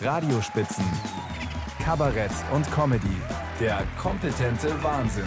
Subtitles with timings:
[0.00, 0.84] Radiospitzen,
[1.84, 3.20] Kabarett und Comedy.
[3.58, 5.26] Der kompetente Wahnsinn.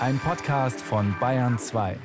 [0.00, 1.98] Ein Podcast von Bayern 2.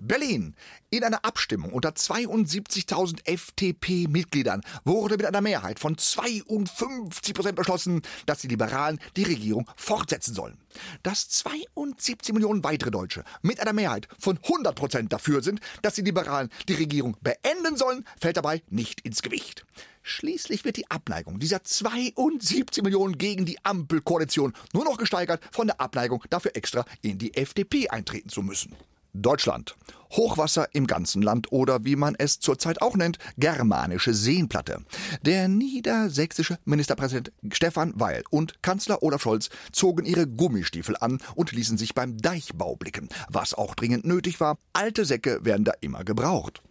[0.00, 0.54] Berlin.
[0.90, 8.40] In einer Abstimmung unter 72.000 FDP-Mitgliedern wurde mit einer Mehrheit von 52 Prozent beschlossen, dass
[8.40, 10.58] die Liberalen die Regierung fortsetzen sollen.
[11.02, 16.02] Dass 72 Millionen weitere Deutsche mit einer Mehrheit von 100 Prozent dafür sind, dass die
[16.02, 19.64] Liberalen die Regierung beenden sollen, fällt dabei nicht ins Gewicht.
[20.02, 25.80] Schließlich wird die Abneigung dieser 72 Millionen gegen die Ampelkoalition nur noch gesteigert von der
[25.80, 28.76] Abneigung, dafür extra in die FDP eintreten zu müssen.
[29.14, 29.76] Deutschland.
[30.10, 34.84] Hochwasser im ganzen Land oder wie man es zurzeit auch nennt, germanische Seenplatte.
[35.22, 41.78] Der niedersächsische Ministerpräsident Stefan Weil und Kanzler Olaf Scholz zogen ihre Gummistiefel an und ließen
[41.78, 44.58] sich beim Deichbau blicken, was auch dringend nötig war.
[44.72, 46.62] Alte Säcke werden da immer gebraucht.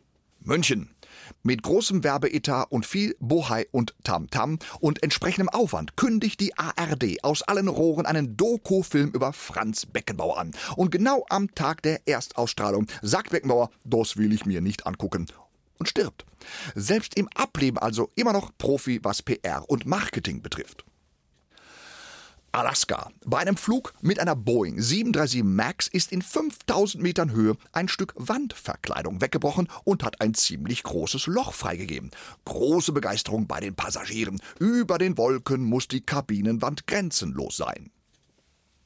[0.41, 0.89] München.
[1.43, 7.23] Mit großem Werbeetat und viel Bohai und Tamtam -Tam und entsprechendem Aufwand kündigt die ARD
[7.23, 10.51] aus allen Rohren einen Doku-Film über Franz Beckenbauer an.
[10.75, 15.27] Und genau am Tag der Erstausstrahlung sagt Beckenbauer, das will ich mir nicht angucken.
[15.79, 16.25] Und stirbt.
[16.75, 20.85] Selbst im Ableben also immer noch Profi, was PR und Marketing betrifft.
[22.53, 23.09] Alaska.
[23.25, 28.13] Bei einem Flug mit einer Boeing 737 MAX ist in 5000 Metern Höhe ein Stück
[28.15, 32.11] Wandverkleidung weggebrochen und hat ein ziemlich großes Loch freigegeben.
[32.45, 34.39] Große Begeisterung bei den Passagieren.
[34.59, 37.89] Über den Wolken muss die Kabinenwand grenzenlos sein.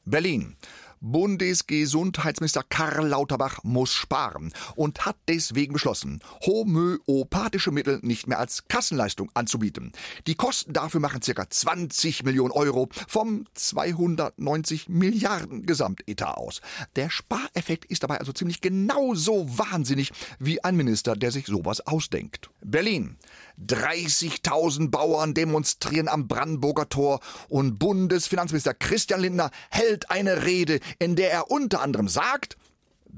[0.05, 0.55] Berlin.
[1.01, 9.29] Bundesgesundheitsminister Karl Lauterbach muss sparen und hat deswegen beschlossen, homöopathische Mittel nicht mehr als Kassenleistung
[9.33, 9.91] anzubieten.
[10.27, 11.49] Die Kosten dafür machen ca.
[11.49, 16.61] 20 Millionen Euro vom 290 Milliarden Gesamtetat aus.
[16.95, 22.49] Der Spareffekt ist dabei also ziemlich genauso wahnsinnig wie ein Minister, der sich sowas ausdenkt.
[22.61, 23.17] Berlin.
[23.65, 27.19] 30.000 Bauern demonstrieren am Brandenburger Tor
[27.49, 32.57] und Bundesfinanzminister Christian Lindner hält eine Rede, in der er unter anderem sagt,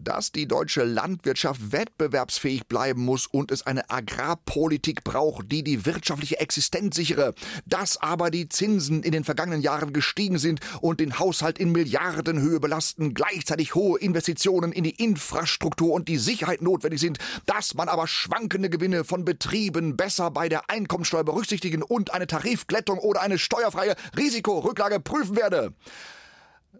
[0.03, 6.39] dass die deutsche Landwirtschaft wettbewerbsfähig bleiben muss und es eine Agrarpolitik braucht, die die wirtschaftliche
[6.39, 7.33] Existenz sichere,
[7.65, 12.59] dass aber die Zinsen in den vergangenen Jahren gestiegen sind und den Haushalt in Milliardenhöhe
[12.59, 18.07] belasten, gleichzeitig hohe Investitionen in die Infrastruktur und die Sicherheit notwendig sind, dass man aber
[18.07, 23.95] schwankende Gewinne von Betrieben besser bei der Einkommensteuer berücksichtigen und eine Tarifglättung oder eine steuerfreie
[24.17, 25.73] Risikorücklage prüfen werde.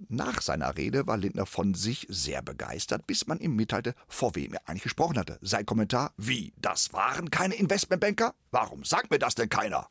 [0.08, 4.54] Nach seiner Rede war Lindner von sich sehr begeistert, bis man ihm mitteilte, vor wem
[4.54, 5.38] er eigentlich gesprochen hatte.
[5.42, 8.34] Sein Kommentar, wie, das waren keine Investmentbanker?
[8.52, 9.88] Warum sagt mir das denn keiner?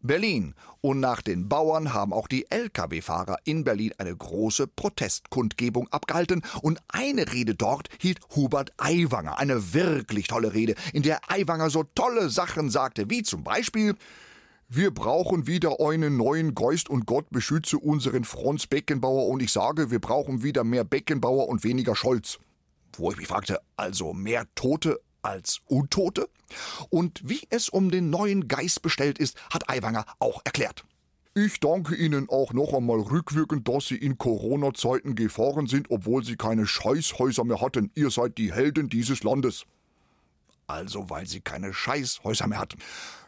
[0.00, 0.54] Berlin.
[0.80, 6.42] Und nach den Bauern haben auch die Lkw-Fahrer in Berlin eine große Protestkundgebung abgehalten.
[6.62, 9.38] Und eine Rede dort hielt Hubert Aiwanger.
[9.38, 13.96] Eine wirklich tolle Rede, in der Aiwanger so tolle Sachen sagte, wie zum Beispiel,
[14.70, 19.90] wir brauchen wieder einen neuen Geist und Gott beschütze unseren Franz Beckenbauer und ich sage,
[19.90, 22.38] wir brauchen wieder mehr Beckenbauer und weniger Scholz.
[22.94, 26.28] Wo ich mich fragte, also mehr Tote als Untote?
[26.90, 30.84] Und wie es um den neuen Geist bestellt ist, hat Aiwanger auch erklärt.
[31.34, 36.36] Ich danke Ihnen auch noch einmal rückwirkend, dass Sie in Corona-Zeiten gefahren sind, obwohl Sie
[36.36, 37.90] keine Scheißhäuser mehr hatten.
[37.94, 39.64] Ihr seid die Helden dieses Landes.
[40.68, 42.78] Also, weil Sie keine Scheißhäuser mehr hatten.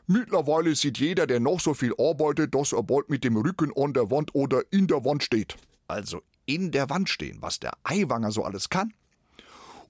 [0.06, 3.94] Mittlerweile sieht jeder, der noch so viel arbeitet, dass er bald mit dem Rücken an
[3.94, 5.56] der Wand oder in der Wand steht.
[5.88, 8.92] Also in der Wand stehen, was der Eiwanger so alles kann.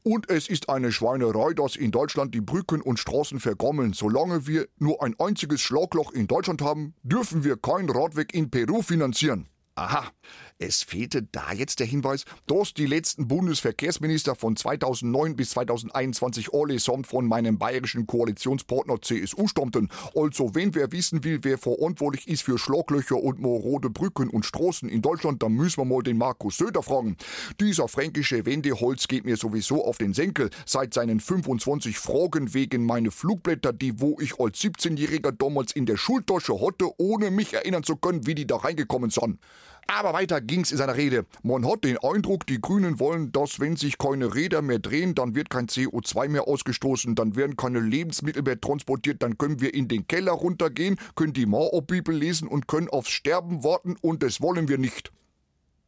[0.03, 3.93] Und es ist eine Schweinerei, dass in Deutschland die Brücken und Straßen vergommeln.
[3.93, 8.81] Solange wir nur ein einziges Schlagloch in Deutschland haben, dürfen wir keinen Radweg in Peru
[8.81, 9.50] finanzieren.
[9.77, 10.11] Aha,
[10.59, 17.07] es fehlte da jetzt der Hinweis, dass die letzten Bundesverkehrsminister von 2009 bis 2021 allesamt
[17.07, 19.89] von meinem bayerischen Koalitionspartner CSU stammten.
[20.15, 24.87] Also, wenn wer wissen will, wer verantwortlich ist für Schlaglöcher und morode Brücken und Straßen
[24.91, 27.17] in Deutschland, dann müssen wir mal den Markus Söder fragen.
[27.59, 30.51] Dieser fränkische Wendeholz geht mir sowieso auf den Senkel.
[30.67, 35.97] Seit seinen 25 Fragen wegen meine Flugblätter, die wo ich als 17-Jähriger damals in der
[35.97, 39.39] Schultasche hatte, ohne mich erinnern zu können, wie die da reingekommen sind.
[39.87, 41.27] Aber weiter ging's in seiner Rede.
[41.43, 45.35] Man hat den Eindruck, die Grünen wollen, dass wenn sich keine Räder mehr drehen, dann
[45.35, 49.89] wird kein CO2 mehr ausgestoßen, dann werden keine Lebensmittel mehr transportiert, dann können wir in
[49.89, 54.69] den Keller runtergehen, können die Mao-Bibel lesen und können aufs Sterben warten und das wollen
[54.69, 55.11] wir nicht.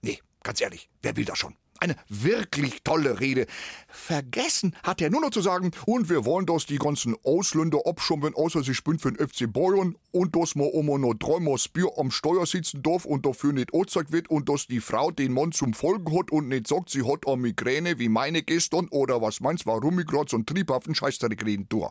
[0.03, 1.55] Nee, ganz ehrlich, wer will das schon?
[1.81, 3.47] Eine wirklich tolle Rede.
[3.89, 8.35] Vergessen hat er nur noch zu sagen, und wir wollen, dass die ganzen Ausländer abschummeln,
[8.35, 12.11] außer sie spielen für den FC Bayern, und dass man immer noch dreimal Bier am
[12.11, 15.75] Steuer sitzen darf und dafür nicht angezeigt wird, und dass die Frau den Mann zum
[15.75, 19.67] Folgen hat und nicht sagt, sie hat eine Migräne wie meine gestern, oder was meinst,
[19.67, 21.91] warum ich gerade so einen triebhaften Scheißdreck reden tue.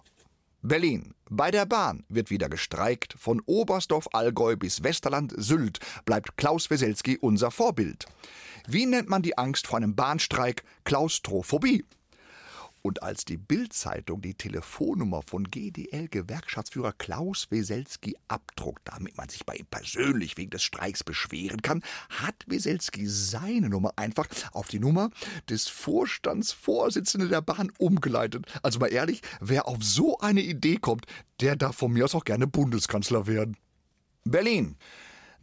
[0.61, 1.15] Berlin.
[1.29, 3.15] Bei der Bahn wird wieder gestreikt.
[3.17, 8.05] Von Oberstdorf Allgäu bis Westerland Sylt bleibt Klaus Weselski unser Vorbild.
[8.67, 10.63] Wie nennt man die Angst vor einem Bahnstreik?
[10.83, 11.85] Klaustrophobie.
[12.81, 19.55] Und als die Bild-Zeitung die Telefonnummer von GDL-Gewerkschaftsführer Klaus Weselski abdruckt, damit man sich bei
[19.55, 25.11] ihm persönlich wegen des Streiks beschweren kann, hat Weselski seine Nummer einfach auf die Nummer
[25.49, 28.45] des Vorstandsvorsitzenden der Bahn umgeleitet.
[28.63, 31.05] Also mal ehrlich, wer auf so eine Idee kommt,
[31.39, 33.57] der darf von mir aus auch gerne Bundeskanzler werden.
[34.23, 34.77] Berlin.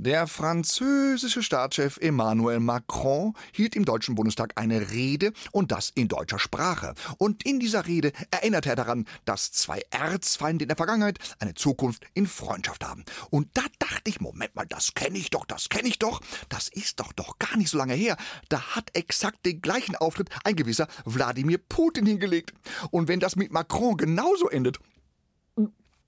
[0.00, 6.38] Der französische Staatschef Emmanuel Macron hielt im Deutschen Bundestag eine Rede und das in deutscher
[6.38, 6.94] Sprache.
[7.18, 12.04] Und in dieser Rede erinnerte er daran, dass zwei Erzfeinde in der Vergangenheit eine Zukunft
[12.14, 13.04] in Freundschaft haben.
[13.30, 16.20] Und da dachte ich, Moment mal, das kenne ich doch, das kenne ich doch.
[16.48, 18.16] Das ist doch doch gar nicht so lange her.
[18.50, 22.54] Da hat exakt den gleichen Auftritt ein gewisser Wladimir Putin hingelegt.
[22.92, 24.78] Und wenn das mit Macron genauso endet,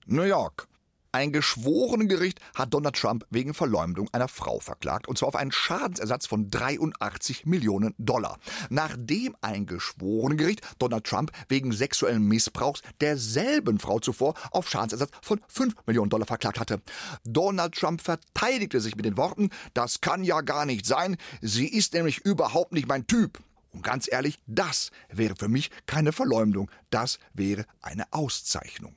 [0.05, 0.69] New York.
[1.13, 6.25] Ein Geschworenengericht hat Donald Trump wegen Verleumdung einer Frau verklagt, und zwar auf einen Schadensersatz
[6.25, 8.39] von 83 Millionen Dollar.
[8.69, 15.75] Nachdem ein Geschworenengericht Donald Trump wegen sexuellen Missbrauchs derselben Frau zuvor auf Schadensersatz von 5
[15.85, 16.81] Millionen Dollar verklagt hatte.
[17.25, 21.93] Donald Trump verteidigte sich mit den Worten, das kann ja gar nicht sein, sie ist
[21.93, 23.43] nämlich überhaupt nicht mein Typ.
[23.73, 28.95] Und ganz ehrlich, das wäre für mich keine Verleumdung, das wäre eine Auszeichnung.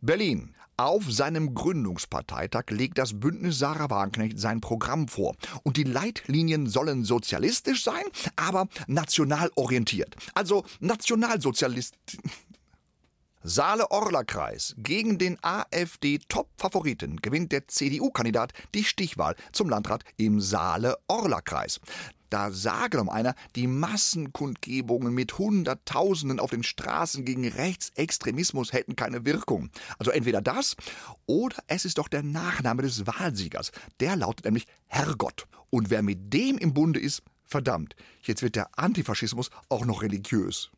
[0.00, 0.54] Berlin.
[0.80, 5.36] Auf seinem Gründungsparteitag legt das Bündnis Sarah Wagenknecht sein Programm vor.
[5.62, 8.02] Und die Leitlinien sollen sozialistisch sein,
[8.34, 10.16] aber national orientiert.
[10.32, 11.96] Also nationalsozialist.
[13.42, 14.74] Saale-Orla-Kreis.
[14.78, 21.80] Gegen den AfD-Top-Favoriten gewinnt der CDU-Kandidat die Stichwahl zum Landrat im Saale-Orla-Kreis.
[22.30, 29.26] Da sage noch einer, die Massenkundgebungen mit Hunderttausenden auf den Straßen gegen Rechtsextremismus hätten keine
[29.26, 29.70] Wirkung.
[29.98, 30.76] Also entweder das
[31.26, 33.72] oder es ist doch der Nachname des Wahlsiegers.
[33.98, 35.46] Der lautet nämlich Herrgott.
[35.70, 40.70] Und wer mit dem im Bunde ist, verdammt, jetzt wird der Antifaschismus auch noch religiös.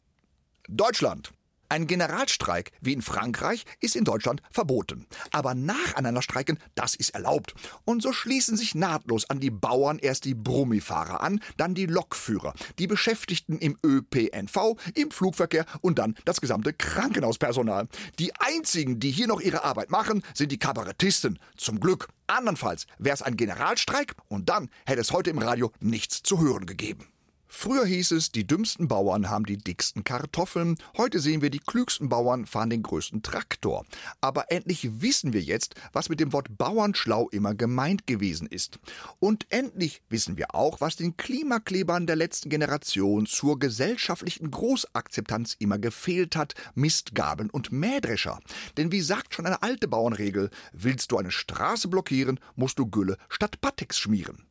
[0.68, 1.32] Deutschland.
[1.72, 5.06] Ein Generalstreik wie in Frankreich ist in Deutschland verboten.
[5.30, 7.54] Aber nacheinander streiken, das ist erlaubt.
[7.86, 12.52] Und so schließen sich nahtlos an die Bauern erst die Brummifahrer an, dann die Lokführer,
[12.78, 17.88] die Beschäftigten im ÖPNV, im Flugverkehr und dann das gesamte Krankenhauspersonal.
[18.18, 21.38] Die einzigen, die hier noch ihre Arbeit machen, sind die Kabarettisten.
[21.56, 22.08] Zum Glück.
[22.26, 26.66] Andernfalls wäre es ein Generalstreik und dann hätte es heute im Radio nichts zu hören
[26.66, 27.11] gegeben.
[27.54, 30.78] Früher hieß es, die dümmsten Bauern haben die dicksten Kartoffeln.
[30.96, 33.84] Heute sehen wir, die klügsten Bauern fahren den größten Traktor.
[34.22, 38.80] Aber endlich wissen wir jetzt, was mit dem Wort Bauernschlau immer gemeint gewesen ist.
[39.20, 45.78] Und endlich wissen wir auch, was den Klimaklebern der letzten Generation zur gesellschaftlichen Großakzeptanz immer
[45.78, 48.40] gefehlt hat: Mistgabeln und Mähdrescher.
[48.78, 53.18] Denn wie sagt schon eine alte Bauernregel, willst du eine Straße blockieren, musst du Gülle
[53.28, 54.46] statt Patex schmieren.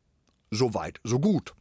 [0.52, 1.52] So weit, so gut.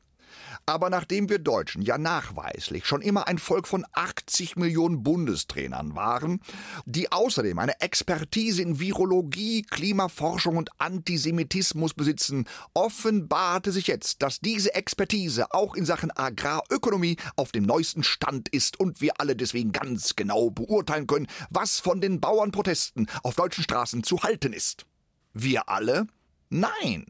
[0.66, 6.42] Aber nachdem wir Deutschen ja nachweislich schon immer ein Volk von 80 Millionen Bundestrainern waren,
[6.86, 14.74] die außerdem eine Expertise in Virologie, Klimaforschung und Antisemitismus besitzen, offenbarte sich jetzt, dass diese
[14.74, 20.16] Expertise auch in Sachen Agrarökonomie auf dem neuesten Stand ist und wir alle deswegen ganz
[20.16, 24.86] genau beurteilen können, was von den Bauernprotesten auf deutschen Straßen zu halten ist.
[25.34, 26.08] Wir alle?
[26.54, 27.06] Nein,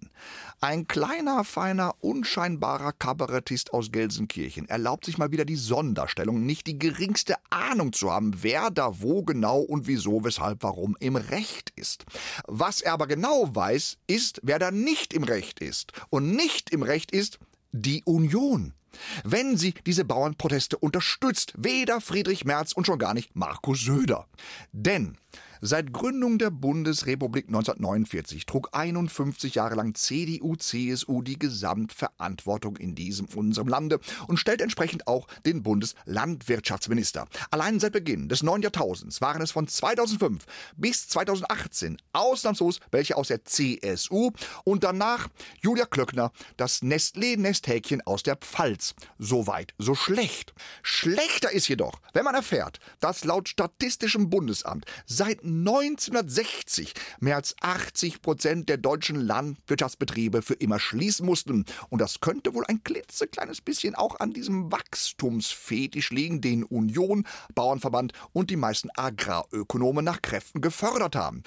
[0.59, 6.77] ein kleiner, feiner, unscheinbarer Kabarettist aus Gelsenkirchen erlaubt sich mal wieder die Sonderstellung, nicht die
[6.77, 12.05] geringste Ahnung zu haben, wer da wo genau und wieso, weshalb, warum im Recht ist.
[12.47, 15.91] Was er aber genau weiß, ist, wer da nicht im Recht ist.
[16.11, 17.39] Und nicht im Recht ist
[17.71, 18.75] die Union
[19.23, 24.27] wenn sie diese Bauernproteste unterstützt, weder Friedrich Merz und schon gar nicht Markus Söder.
[24.73, 25.17] Denn
[25.63, 33.27] Seit Gründung der Bundesrepublik 1949 trug 51 Jahre lang CDU, CSU die Gesamtverantwortung in diesem
[33.27, 37.27] unserem Lande und stellt entsprechend auch den Bundeslandwirtschaftsminister.
[37.51, 40.45] Allein seit Beginn des neuen Jahrtausends waren es von 2005
[40.77, 44.31] bis 2018 ausnahmslos welche aus der CSU
[44.63, 45.27] und danach
[45.61, 48.95] Julia Klöckner, das Nestlé-Nesthäkchen aus der Pfalz.
[49.19, 50.55] So weit, so schlecht.
[50.81, 58.21] Schlechter ist jedoch, wenn man erfährt, dass laut Statistischem Bundesamt seit 1960 mehr als 80
[58.21, 61.65] Prozent der deutschen Landwirtschaftsbetriebe für immer schließen mussten.
[61.89, 68.13] Und das könnte wohl ein klitzekleines bisschen auch an diesem Wachstumsfetisch liegen, den Union, Bauernverband
[68.33, 71.43] und die meisten Agrarökonomen nach Kräften gefördert haben.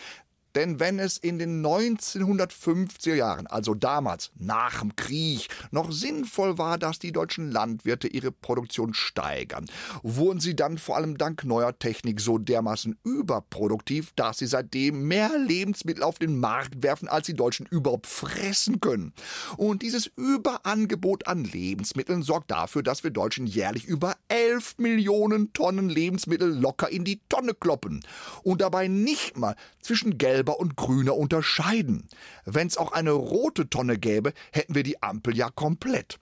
[0.55, 6.79] Denn wenn es in den 1950er Jahren, also damals nach dem Krieg, noch sinnvoll war,
[6.79, 9.67] dass die deutschen Landwirte ihre Produktion steigern,
[10.03, 15.39] wurden sie dann vor allem dank neuer Technik so dermaßen überproduktiv, dass sie seitdem mehr
[15.39, 19.13] Lebensmittel auf den Markt werfen, als die Deutschen überhaupt fressen können.
[19.57, 25.89] Und dieses Überangebot an Lebensmitteln sorgt dafür, dass wir Deutschen jährlich über 11 Millionen Tonnen
[25.89, 28.05] Lebensmittel locker in die Tonne kloppen
[28.43, 32.07] und dabei nicht mal zwischen gelber und grüner unterscheiden.
[32.45, 36.19] Wenn's auch eine rote Tonne gäbe, hätten wir die Ampel ja komplett.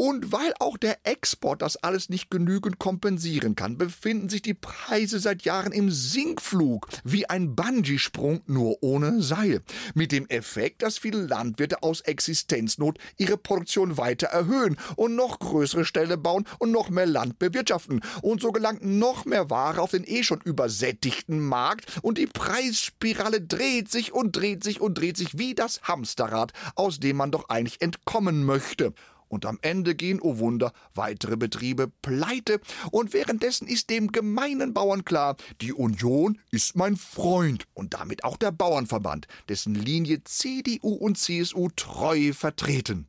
[0.00, 5.20] Und weil auch der Export das alles nicht genügend kompensieren kann, befinden sich die Preise
[5.20, 9.60] seit Jahren im Sinkflug, wie ein Bungee-Sprung nur ohne Seil.
[9.92, 15.84] Mit dem Effekt, dass viele Landwirte aus Existenznot ihre Produktion weiter erhöhen und noch größere
[15.84, 18.00] Ställe bauen und noch mehr Land bewirtschaften.
[18.22, 23.42] Und so gelangt noch mehr Ware auf den eh schon übersättigten Markt und die Preisspirale
[23.42, 27.50] dreht sich und dreht sich und dreht sich wie das Hamsterrad, aus dem man doch
[27.50, 28.94] eigentlich entkommen möchte
[29.30, 32.60] und am Ende gehen, oh Wunder, weitere Betriebe pleite
[32.90, 38.36] und währenddessen ist dem gemeinen Bauern klar, die Union ist mein Freund und damit auch
[38.36, 43.06] der Bauernverband, dessen Linie CDU und CSU treu vertreten.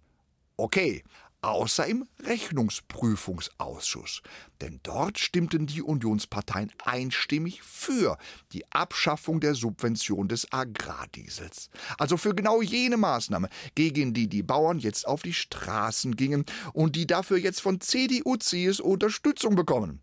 [0.55, 1.03] Okay,
[1.41, 4.21] außer im Rechnungsprüfungsausschuss.
[4.61, 8.17] Denn dort stimmten die Unionsparteien einstimmig für
[8.51, 11.69] die Abschaffung der Subvention des Agrardiesels.
[11.97, 16.95] Also für genau jene Maßnahme, gegen die die Bauern jetzt auf die Straßen gingen und
[16.95, 20.01] die dafür jetzt von CDU, CSU Unterstützung bekommen.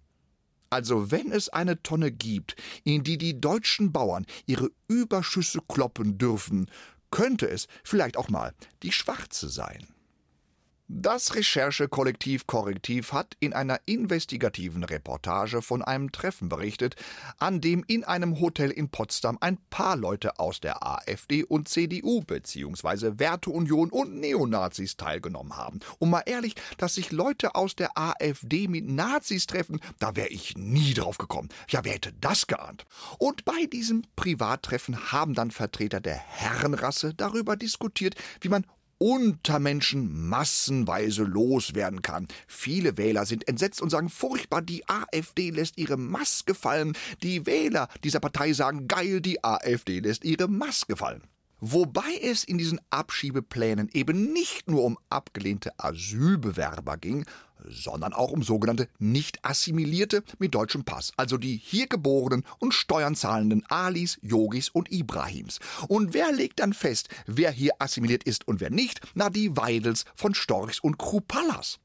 [0.70, 6.70] Also wenn es eine Tonne gibt, in die die deutschen Bauern ihre Überschüsse kloppen dürfen,
[7.10, 9.86] könnte es vielleicht auch mal die schwarze sein.
[10.90, 16.96] Das Recherchekollektiv Korrektiv hat in einer investigativen Reportage von einem Treffen berichtet,
[17.38, 22.22] an dem in einem Hotel in Potsdam ein paar Leute aus der AfD und CDU
[22.22, 23.18] bzw.
[23.18, 25.80] Werteunion und Neonazis teilgenommen haben.
[25.98, 30.56] Und mal ehrlich, dass sich Leute aus der AfD mit Nazis treffen, da wäre ich
[30.56, 31.50] nie drauf gekommen.
[31.68, 32.86] Ja, wer hätte das geahnt?
[33.18, 38.64] Und bei diesem Privattreffen haben dann Vertreter der Herrenrasse darüber diskutiert, wie man
[38.98, 42.28] Untermenschen massenweise loswerden kann.
[42.46, 46.96] Viele Wähler sind entsetzt und sagen furchtbar, die AfD lässt ihre Maske fallen.
[47.22, 51.22] Die Wähler dieser Partei sagen geil, die AfD lässt ihre Maske fallen.
[51.60, 57.24] Wobei es in diesen Abschiebeplänen eben nicht nur um abgelehnte Asylbewerber ging,
[57.68, 63.16] sondern auch um sogenannte nicht assimilierte mit deutschem Pass, also die hier geborenen und Steuern
[63.16, 65.58] zahlenden Alis, Yogis und Ibrahims.
[65.88, 69.00] Und wer legt dann fest, wer hier assimiliert ist und wer nicht?
[69.14, 71.80] Na, die Weidels von Storchs und Krupallas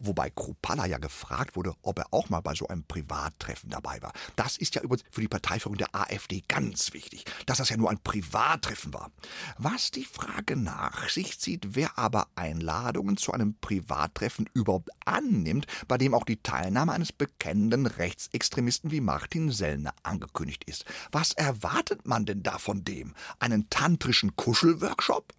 [0.00, 4.12] wobei Krupalla ja gefragt wurde, ob er auch mal bei so einem Privattreffen dabei war.
[4.36, 7.90] Das ist ja übrigens für die Parteiführung der AfD ganz wichtig, dass das ja nur
[7.90, 9.12] ein Privattreffen war.
[9.58, 15.98] Was die Frage nach sich zieht, wer aber Einladungen zu einem Privattreffen überhaupt annimmt, bei
[15.98, 20.84] dem auch die Teilnahme eines bekennenden Rechtsextremisten wie Martin Sellner angekündigt ist.
[21.12, 23.14] Was erwartet man denn da von dem?
[23.38, 25.34] Einen tantrischen Kuschelworkshop?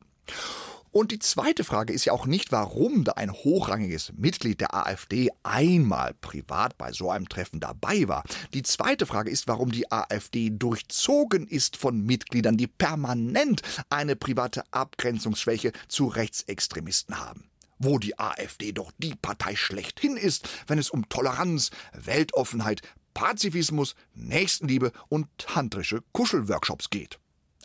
[0.92, 5.30] Und die zweite Frage ist ja auch nicht, warum da ein hochrangiges Mitglied der AfD
[5.42, 8.24] einmal privat bei so einem Treffen dabei war.
[8.54, 14.64] Die zweite Frage ist, warum die AfD durchzogen ist von Mitgliedern, die permanent eine private
[14.72, 17.46] Abgrenzungsschwäche zu Rechtsextremisten haben
[17.84, 22.84] wo die AfD doch die Partei schlechthin ist, wenn es um Toleranz, Weltoffenheit,
[23.16, 27.21] Pazifismus, Nächstenliebe und tantrische Kuschelworkshops geht.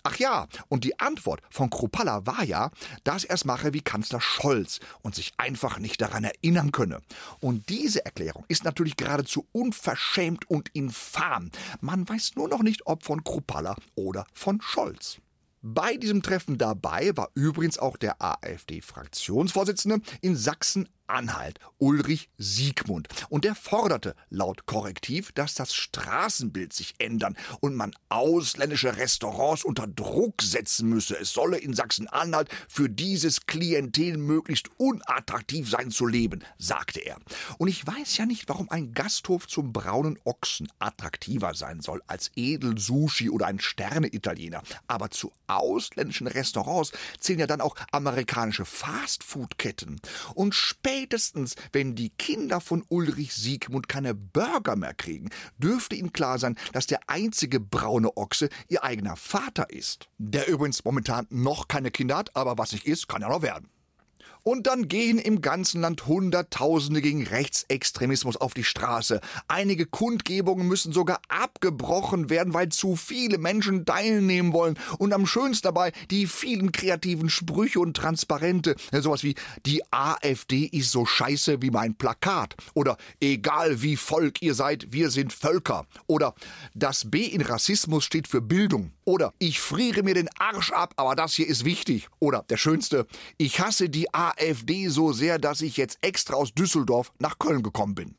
[0.09, 2.71] Ach ja, und die Antwort von Kropalla war ja,
[3.03, 7.01] dass er es mache wie Kanzler Scholz und sich einfach nicht daran erinnern könne.
[7.41, 11.51] Und diese Erklärung ist natürlich geradezu unverschämt und infam.
[11.81, 15.19] Man weiß nur noch nicht, ob von Kropalla oder von Scholz.
[15.61, 23.09] Bei diesem Treffen dabei war übrigens auch der AfD-Fraktionsvorsitzende in Sachsen Anhalt, Ulrich Siegmund.
[23.29, 29.87] Und der forderte laut Korrektiv, dass das Straßenbild sich ändern und man ausländische Restaurants unter
[29.87, 31.19] Druck setzen müsse.
[31.19, 37.19] Es solle in Sachsen-Anhalt für dieses Klientel möglichst unattraktiv sein zu leben, sagte er.
[37.59, 42.31] Und ich weiß ja nicht, warum ein Gasthof zum braunen Ochsen attraktiver sein soll als
[42.35, 44.63] Edel-Sushi oder ein Sterne-Italiener.
[44.89, 50.01] Aber zu ausländischen Restaurants zählen ja dann auch amerikanische Fastfood-Ketten.
[50.35, 56.15] Und später spätestens, wenn die Kinder von Ulrich Siegmund keine Burger mehr kriegen, dürfte ihnen
[56.15, 60.09] klar sein, dass der einzige braune Ochse ihr eigener Vater ist.
[60.17, 63.69] Der übrigens momentan noch keine Kinder hat, aber was ich ist, kann ja noch werden.
[64.47, 69.21] Und dann gehen im ganzen Land Hunderttausende gegen Rechtsextremismus auf die Straße.
[69.49, 74.79] Einige Kundgebungen müssen sogar abgebrochen werden, weil zu viele Menschen teilnehmen wollen.
[74.99, 78.77] Und am schönsten dabei die vielen kreativen Sprüche und Transparente.
[78.93, 79.35] Sowas wie
[79.67, 82.55] die AfD ist so scheiße wie mein Plakat.
[82.73, 85.89] Oder egal wie Volk ihr seid, wir sind Völker.
[86.07, 86.37] Oder
[86.73, 88.93] das B in Rassismus steht für Bildung.
[89.03, 92.09] Oder ich friere mir den Arsch ab, aber das hier ist wichtig.
[92.21, 93.07] Oder der schönste,
[93.39, 94.36] ich hasse die AfD
[94.89, 98.15] so sehr, dass ich jetzt extra aus Düsseldorf nach Köln gekommen bin.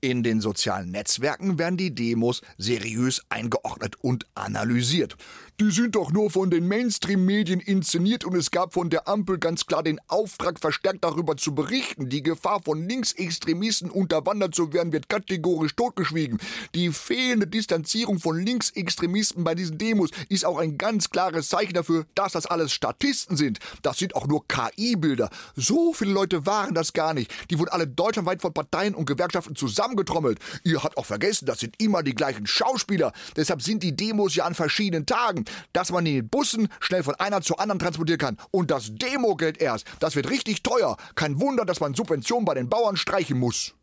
[0.00, 5.16] In den sozialen Netzwerken werden die Demos seriös eingeordnet und analysiert.
[5.62, 9.64] Die sind doch nur von den Mainstream-Medien inszeniert und es gab von der Ampel ganz
[9.64, 12.08] klar den Auftrag, verstärkt darüber zu berichten.
[12.08, 16.40] Die Gefahr von Linksextremisten unterwandert zu werden, wird kategorisch totgeschwiegen.
[16.74, 22.06] Die fehlende Distanzierung von Linksextremisten bei diesen Demos ist auch ein ganz klares Zeichen dafür,
[22.16, 23.60] dass das alles Statisten sind.
[23.82, 25.30] Das sind auch nur KI-Bilder.
[25.54, 27.32] So viele Leute waren das gar nicht.
[27.50, 30.40] Die wurden alle deutschlandweit von Parteien und Gewerkschaften zusammengetrommelt.
[30.64, 33.12] Ihr habt auch vergessen, das sind immer die gleichen Schauspieler.
[33.36, 37.14] Deshalb sind die Demos ja an verschiedenen Tagen dass man in den Bussen schnell von
[37.16, 38.38] einer zur anderen transportieren kann.
[38.50, 40.96] Und das Demogeld erst, das wird richtig teuer.
[41.14, 43.74] Kein Wunder, dass man Subventionen bei den Bauern streichen muss.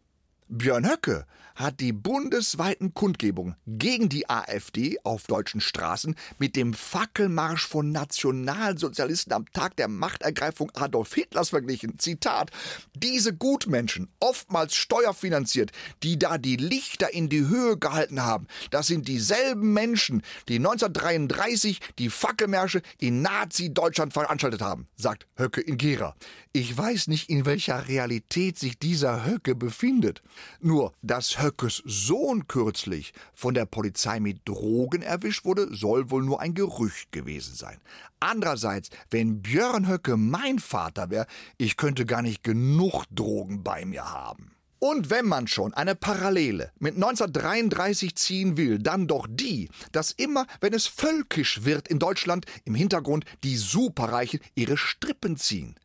[0.47, 1.25] Björn Höcke
[1.59, 9.33] hat die bundesweiten Kundgebungen gegen die AfD auf deutschen Straßen mit dem Fackelmarsch von Nationalsozialisten
[9.33, 11.99] am Tag der Machtergreifung Adolf Hitlers verglichen.
[11.99, 12.51] Zitat:
[12.95, 19.09] Diese Gutmenschen, oftmals steuerfinanziert, die da die Lichter in die Höhe gehalten haben, das sind
[19.09, 26.15] dieselben Menschen, die 1933 die Fackelmärsche in Nazi-Deutschland veranstaltet haben, sagt Höcke in Gera.
[26.53, 30.23] Ich weiß nicht, in welcher Realität sich dieser Höcke befindet.
[30.61, 36.41] Nur, dass Höckes Sohn kürzlich von der Polizei mit Drogen erwischt wurde, soll wohl nur
[36.41, 37.79] ein Gerücht gewesen sein.
[38.19, 41.25] Andererseits, wenn Björn Höcke mein Vater wäre,
[41.57, 44.51] ich könnte gar nicht genug Drogen bei mir haben.
[44.77, 50.45] Und wenn man schon eine Parallele mit 1933 ziehen will, dann doch die, dass immer,
[50.61, 55.75] wenn es völkisch wird in Deutschland, im Hintergrund die Superreichen ihre Strippen ziehen.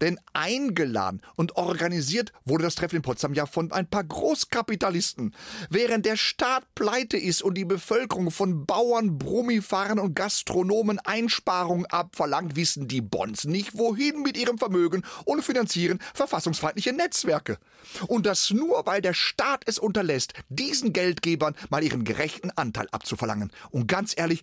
[0.00, 5.34] Denn eingeladen und organisiert wurde das Treffen in Potsdam ja von ein paar Großkapitalisten.
[5.70, 12.56] Während der Staat pleite ist und die Bevölkerung von Bauern, Brummifahrern und Gastronomen Einsparungen abverlangt,
[12.56, 17.58] wissen die Bonzen nicht, wohin mit ihrem Vermögen und finanzieren verfassungsfeindliche Netzwerke.
[18.06, 23.52] Und das nur, weil der Staat es unterlässt, diesen Geldgebern mal ihren gerechten Anteil abzuverlangen.
[23.70, 24.42] Und ganz ehrlich,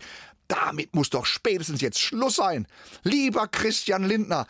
[0.50, 2.68] damit muss doch spätestens jetzt Schluss sein.
[3.04, 4.48] Lieber Christian Lindner,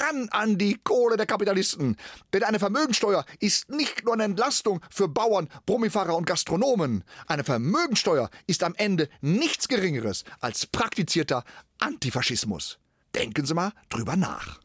[0.00, 1.96] ran an die Kohle der Kapitalisten.
[2.32, 7.04] Denn eine Vermögensteuer ist nicht nur eine Entlastung für Bauern, Brummifahrer und Gastronomen.
[7.26, 11.44] Eine Vermögensteuer ist am Ende nichts Geringeres als praktizierter
[11.78, 12.78] Antifaschismus.
[13.14, 14.60] Denken Sie mal drüber nach.